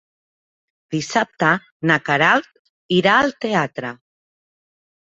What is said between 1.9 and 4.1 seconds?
na Queralt irà al teatre.